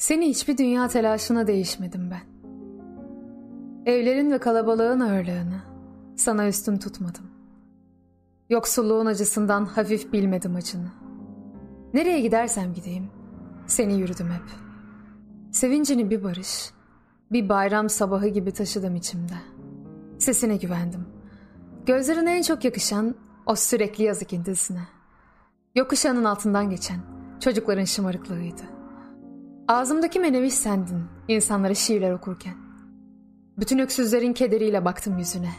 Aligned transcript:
Seni 0.00 0.28
hiçbir 0.28 0.58
dünya 0.58 0.88
telaşına 0.88 1.46
değişmedim 1.46 2.10
ben. 2.10 2.22
Evlerin 3.92 4.30
ve 4.30 4.38
kalabalığın 4.38 5.00
ağırlığını 5.00 5.62
sana 6.16 6.48
üstün 6.48 6.76
tutmadım. 6.76 7.30
Yoksulluğun 8.50 9.06
acısından 9.06 9.64
hafif 9.64 10.12
bilmedim 10.12 10.56
acını. 10.56 10.88
Nereye 11.94 12.20
gidersem 12.20 12.74
gideyim, 12.74 13.10
seni 13.66 13.94
yürüdüm 13.94 14.30
hep. 14.30 14.42
Sevincini 15.52 16.10
bir 16.10 16.24
barış, 16.24 16.70
bir 17.32 17.48
bayram 17.48 17.88
sabahı 17.88 18.28
gibi 18.28 18.52
taşıdım 18.52 18.96
içimde. 18.96 19.36
Sesine 20.18 20.56
güvendim. 20.56 21.06
Gözlerine 21.86 22.36
en 22.36 22.42
çok 22.42 22.64
yakışan 22.64 23.14
o 23.46 23.54
sürekli 23.54 24.04
yazık 24.04 24.32
indisine. 24.32 24.82
Yokuşanın 25.74 26.24
altından 26.24 26.70
geçen 26.70 27.00
çocukların 27.40 27.84
şımarıklığıydı. 27.84 28.79
Ağzımdaki 29.70 30.20
meneviş 30.20 30.54
sendin 30.54 31.04
insanlara 31.28 31.74
şiirler 31.74 32.12
okurken. 32.12 32.54
Bütün 33.58 33.78
öksüzlerin 33.78 34.32
kederiyle 34.32 34.84
baktım 34.84 35.18
yüzüne. 35.18 35.52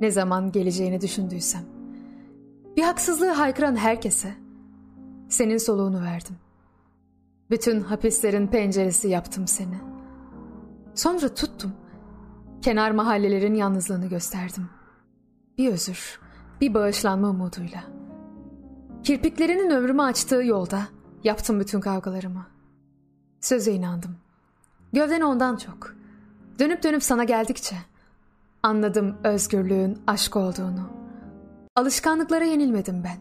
Ne 0.00 0.10
zaman 0.10 0.52
geleceğini 0.52 1.00
düşündüysem. 1.00 1.62
Bir 2.76 2.82
haksızlığı 2.82 3.30
haykıran 3.30 3.76
herkese 3.76 4.34
senin 5.28 5.58
soluğunu 5.58 6.02
verdim. 6.02 6.36
Bütün 7.50 7.80
hapislerin 7.80 8.46
penceresi 8.46 9.08
yaptım 9.08 9.46
seni. 9.46 9.78
Sonra 10.94 11.34
tuttum. 11.34 11.72
Kenar 12.62 12.90
mahallelerin 12.90 13.54
yalnızlığını 13.54 14.06
gösterdim. 14.06 14.68
Bir 15.58 15.72
özür, 15.72 16.20
bir 16.60 16.74
bağışlanma 16.74 17.30
umuduyla. 17.30 17.84
Kirpiklerinin 19.02 19.70
ömrümü 19.70 20.02
açtığı 20.02 20.44
yolda 20.44 20.82
yaptım 21.24 21.60
bütün 21.60 21.80
kavgalarımı. 21.80 22.55
Söze 23.46 23.72
inandım. 23.72 24.16
Gövden 24.92 25.20
ondan 25.20 25.56
çok. 25.56 25.94
Dönüp 26.58 26.82
dönüp 26.82 27.02
sana 27.02 27.24
geldikçe 27.24 27.76
anladım 28.62 29.16
özgürlüğün 29.24 29.98
aşk 30.06 30.36
olduğunu. 30.36 30.90
Alışkanlıklara 31.76 32.44
yenilmedim 32.44 33.04
ben. 33.04 33.18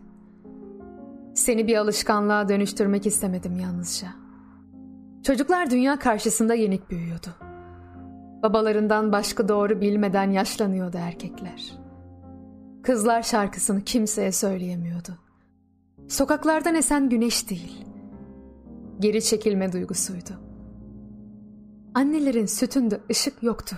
Seni 1.35 1.67
bir 1.67 1.77
alışkanlığa 1.77 2.49
dönüştürmek 2.49 3.05
istemedim 3.05 3.59
yalnızca. 3.59 4.07
Çocuklar 5.23 5.69
dünya 5.69 5.99
karşısında 5.99 6.53
yenik 6.53 6.89
büyüyordu. 6.89 7.27
Babalarından 8.43 9.11
başka 9.11 9.47
doğru 9.47 9.81
bilmeden 9.81 10.31
yaşlanıyordu 10.31 10.97
erkekler. 10.97 11.73
Kızlar 12.83 13.21
şarkısını 13.21 13.81
kimseye 13.83 14.31
söyleyemiyordu. 14.31 15.17
Sokaklardan 16.07 16.75
esen 16.75 17.09
güneş 17.09 17.49
değil, 17.49 17.85
geri 18.99 19.23
çekilme 19.23 19.71
duygusuydu. 19.71 20.31
Annelerin 21.93 22.45
sütünde 22.45 22.99
ışık 23.11 23.43
yoktu. 23.43 23.75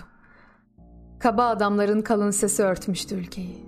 Kaba 1.18 1.48
adamların 1.48 2.02
kalın 2.02 2.30
sesi 2.30 2.62
örtmüştü 2.62 3.14
ülkeyi. 3.14 3.64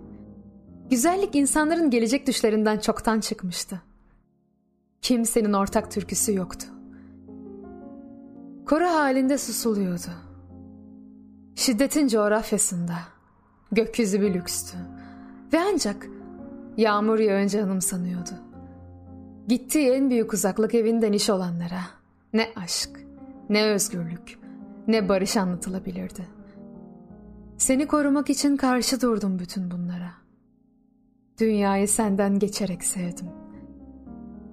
Güzellik 0.90 1.34
insanların 1.34 1.90
gelecek 1.90 2.26
düşlerinden 2.26 2.78
çoktan 2.78 3.20
çıkmıştı. 3.20 3.82
Kimsenin 5.02 5.52
ortak 5.52 5.90
türküsü 5.90 6.34
yoktu. 6.34 6.66
Koru 8.66 8.84
halinde 8.84 9.38
susuluyordu. 9.38 10.10
Şiddetin 11.54 12.08
coğrafyasında 12.08 12.94
gökyüzü 13.72 14.20
bir 14.20 14.34
lükstü 14.34 14.76
ve 15.52 15.60
ancak 15.60 16.06
yağmur 16.76 17.18
yağınca 17.18 17.64
anımsanıyordu. 17.64 18.49
Gittiği 19.50 19.90
en 19.90 20.10
büyük 20.10 20.32
uzaklık 20.32 20.74
evinden 20.74 21.12
iş 21.12 21.30
olanlara 21.30 21.80
ne 22.32 22.48
aşk, 22.56 22.90
ne 23.48 23.64
özgürlük, 23.64 24.38
ne 24.88 25.08
barış 25.08 25.36
anlatılabilirdi. 25.36 26.26
Seni 27.58 27.86
korumak 27.86 28.30
için 28.30 28.56
karşı 28.56 29.00
durdum 29.00 29.38
bütün 29.38 29.70
bunlara. 29.70 30.12
Dünyayı 31.40 31.88
senden 31.88 32.38
geçerek 32.38 32.84
sevdim. 32.84 33.28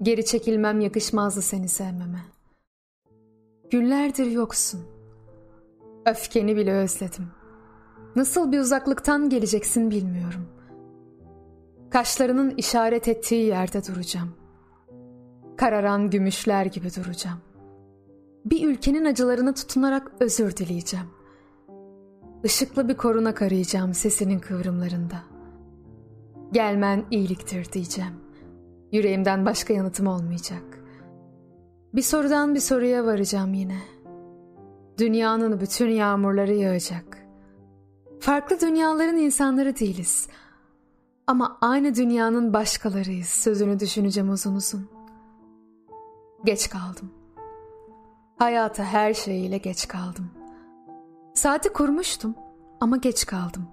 Geri 0.02 0.25
çekilmem 0.25 0.80
yakışmazdı 0.80 1.41
seni 1.41 1.69
sevmeme. 1.69 2.22
Günlerdir 3.72 4.31
yoksun. 4.31 4.81
Öfkeni 6.06 6.56
bile 6.56 6.74
özledim. 6.74 7.28
Nasıl 8.16 8.52
bir 8.52 8.59
uzaklıktan 8.59 9.30
geleceksin 9.30 9.91
bilmiyorum. 9.91 10.47
Kaşlarının 11.90 12.50
işaret 12.50 13.07
ettiği 13.07 13.46
yerde 13.46 13.86
duracağım. 13.86 14.47
Kararan 15.57 16.09
gümüşler 16.09 16.66
gibi 16.66 16.95
duracağım. 16.95 17.38
Bir 18.45 18.68
ülkenin 18.68 19.06
acılarını 19.06 19.53
tutunarak 19.53 20.12
özür 20.19 20.57
dileyeceğim. 20.57 21.06
Işıklı 22.44 22.90
bir 22.90 22.97
korunak 22.97 23.41
arayacağım 23.41 23.94
sesinin 23.94 24.40
kıvrımlarında. 24.40 25.23
Gelmen 26.51 27.06
iyiliktir 27.12 27.72
diyeceğim. 27.72 28.13
Yüreğimden 28.91 29.45
başka 29.45 29.73
yanıtım 29.73 30.07
olmayacak. 30.07 30.63
Bir 31.94 32.01
sorudan 32.01 32.56
bir 32.56 32.59
soruya 32.59 33.06
varacağım 33.06 33.53
yine. 33.53 33.78
Dünyanın 34.97 35.59
bütün 35.59 35.89
yağmurları 35.89 36.53
yağacak. 36.53 37.18
Farklı 38.19 38.59
dünyaların 38.62 39.18
insanları 39.18 39.79
değiliz. 39.79 40.28
Ama 41.28 41.57
aynı 41.62 41.95
dünyanın 41.95 42.53
başkalarıyız 42.53 43.28
sözünü 43.28 43.79
düşüneceğim 43.79 44.29
uzun 44.29 44.56
uzun. 44.56 44.97
Geç 46.46 46.70
kaldım. 46.70 47.12
Hayata 48.38 48.84
her 48.84 49.14
şeyiyle 49.14 49.58
geç 49.58 49.88
kaldım. 49.88 50.31
Saati 51.34 51.74
kurmuştum 51.74 52.36
ama 52.80 52.98
geç 52.98 53.25
kaldım. 53.25 53.68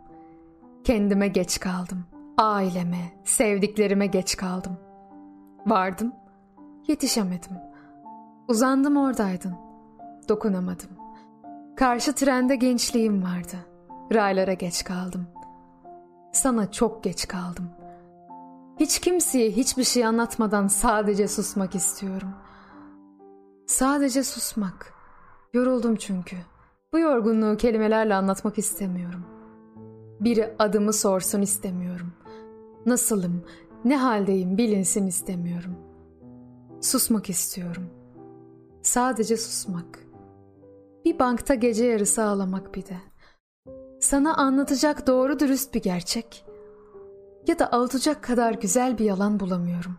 Kendime 0.85 1.29
geç 1.29 1.61
kaldım. 1.61 2.05
Aileme, 2.39 3.13
sevdiklerime 3.25 4.07
geç 4.07 4.37
kaldım. 4.37 4.77
Vardım, 5.67 6.13
yetişemedim. 6.89 7.53
Uzandım 8.49 8.97
oradaydın. 8.97 9.55
Dokunamadım. 10.29 10.89
Karşı 11.77 12.15
trende 12.15 12.57
gençliğim 12.57 13.23
vardı. 13.23 13.57
Raylara 14.13 14.53
geç 14.53 14.85
kaldım. 14.85 15.27
Sana 16.33 16.73
çok 16.73 17.05
geç 17.05 17.29
kaldım. 17.29 17.71
Hiç 18.81 18.99
kimseye 18.99 19.51
hiçbir 19.51 19.85
şey 19.85 20.07
anlatmadan 20.07 20.67
sadece 20.67 21.29
susmak 21.29 21.75
istiyorum. 21.75 22.35
Sadece 23.67 24.23
susmak. 24.23 24.93
Yoruldum 25.53 25.97
çünkü. 25.97 26.37
Bu 26.93 26.99
yorgunluğu 26.99 27.57
kelimelerle 27.57 28.15
anlatmak 28.15 28.59
istemiyorum. 28.59 29.25
Biri 30.21 30.55
adımı 30.59 30.93
sorsun 30.93 31.43
istemiyorum. 31.43 32.13
Nasılım, 32.87 33.45
ne 33.85 33.97
haldeyim 33.97 34.59
bilinsin 34.59 35.07
istemiyorum. 35.07 35.77
Susmak 36.81 37.31
istiyorum. 37.31 37.91
Sadece 38.83 39.37
susmak. 39.37 39.99
Bir 41.05 41.19
bankta 41.19 41.55
gece 41.55 41.84
yarısı 41.84 42.25
ağlamak 42.25 42.75
bir 42.75 42.87
de. 42.87 42.97
Sana 44.01 44.37
anlatacak 44.37 45.07
doğru 45.07 45.39
dürüst 45.39 45.75
bir 45.75 45.83
gerçek 45.83 46.45
ya 47.47 47.59
da 47.59 47.67
avutacak 47.67 48.22
kadar 48.22 48.55
güzel 48.55 48.99
bir 48.99 49.05
yalan 49.05 49.41
bulamıyorum. 49.41 49.97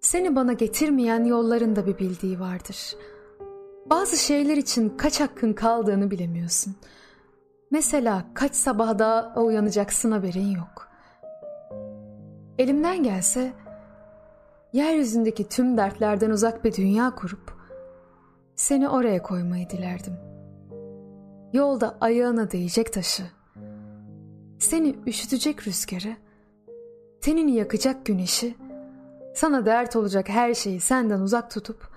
Seni 0.00 0.36
bana 0.36 0.52
getirmeyen 0.52 1.24
yolların 1.24 1.76
da 1.76 1.86
bir 1.86 1.98
bildiği 1.98 2.40
vardır. 2.40 2.96
Bazı 3.90 4.16
şeyler 4.16 4.56
için 4.56 4.88
kaç 4.88 5.20
hakkın 5.20 5.52
kaldığını 5.52 6.10
bilemiyorsun. 6.10 6.76
Mesela 7.70 8.24
kaç 8.34 8.54
sabah 8.54 8.98
daha 8.98 9.34
uyanacaksın 9.42 10.12
haberin 10.12 10.50
yok. 10.50 10.88
Elimden 12.58 13.02
gelse 13.02 13.52
yeryüzündeki 14.72 15.48
tüm 15.48 15.76
dertlerden 15.76 16.30
uzak 16.30 16.64
bir 16.64 16.72
dünya 16.72 17.14
kurup 17.14 17.52
seni 18.56 18.88
oraya 18.88 19.22
koymayı 19.22 19.70
dilerdim. 19.70 20.14
Yolda 21.52 21.96
ayağına 22.00 22.50
değecek 22.50 22.92
taşı, 22.92 23.22
seni 24.58 24.96
üşütecek 25.06 25.66
rüzgarı, 25.66 26.16
tenini 27.20 27.54
yakacak 27.54 28.06
güneşi, 28.06 28.54
sana 29.34 29.66
dert 29.66 29.96
olacak 29.96 30.28
her 30.28 30.54
şeyi 30.54 30.80
senden 30.80 31.20
uzak 31.20 31.50
tutup 31.50 31.88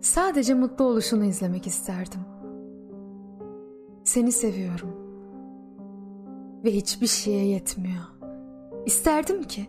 sadece 0.00 0.54
mutlu 0.54 0.84
oluşunu 0.84 1.24
izlemek 1.24 1.66
isterdim. 1.66 2.20
Seni 4.04 4.32
seviyorum. 4.32 4.96
Ve 6.64 6.70
hiçbir 6.70 7.06
şeye 7.06 7.46
yetmiyor. 7.46 8.04
İsterdim 8.86 9.42
ki 9.42 9.66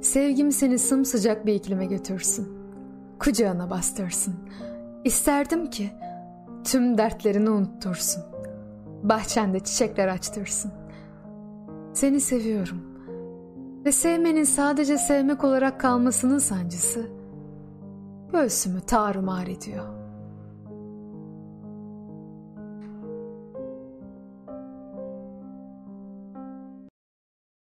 sevgim 0.00 0.52
seni 0.52 0.78
sımsıcak 0.78 1.46
bir 1.46 1.54
iklime 1.54 1.86
götürsün. 1.86 2.48
Kucağına 3.18 3.70
bastırsın. 3.70 4.34
İsterdim 5.04 5.70
ki 5.70 5.90
tüm 6.64 6.98
dertlerini 6.98 7.50
unuttursun. 7.50 8.22
Bahçende 9.02 9.60
çiçekler 9.60 10.08
açtırsın. 10.08 10.72
Seni 11.92 12.20
seviyorum. 12.20 12.93
Ve 13.84 13.92
sevmenin 13.92 14.44
sadece 14.44 14.98
sevmek 14.98 15.44
olarak 15.44 15.80
kalmasının 15.80 16.38
sancısı 16.38 17.06
göğsümü 18.32 18.80
tarumar 18.80 19.46
ediyor.'' 19.46 20.03